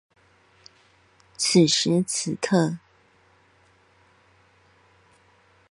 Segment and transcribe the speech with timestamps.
[1.37, 2.77] 此時此刻